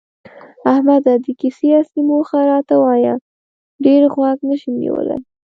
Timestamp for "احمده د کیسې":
0.71-1.67